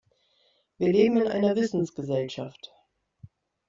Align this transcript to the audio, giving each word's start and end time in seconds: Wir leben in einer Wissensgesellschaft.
Wir 0.79 0.91
leben 0.91 1.17
in 1.17 1.27
einer 1.27 1.55
Wissensgesellschaft. 1.55 2.73